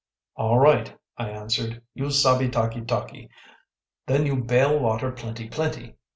[0.35, 1.83] ‚ÄĚ “All right,‚ÄĚ I answered.
[1.93, 3.29] “You sabbe talkee talkee,
[4.07, 5.93] then you bail water plenty plenty.